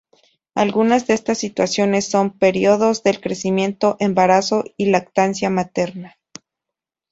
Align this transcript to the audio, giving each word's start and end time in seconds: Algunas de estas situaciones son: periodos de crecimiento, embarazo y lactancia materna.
Algunas 0.55 1.05
de 1.05 1.13
estas 1.13 1.37
situaciones 1.37 2.07
son: 2.09 2.31
periodos 2.35 3.03
de 3.03 3.21
crecimiento, 3.21 3.97
embarazo 3.99 4.63
y 4.75 4.85
lactancia 4.87 5.51
materna. 5.51 6.17